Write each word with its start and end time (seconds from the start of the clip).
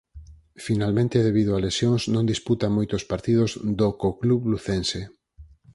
Finalmente 0.67 1.17
debido 1.27 1.51
a 1.55 1.63
lesións 1.67 2.01
non 2.13 2.29
disputa 2.33 2.73
moitos 2.77 3.03
partidos 3.11 3.49
do 3.79 3.89
co 3.99 4.09
club 4.21 4.41
lucense. 4.51 5.01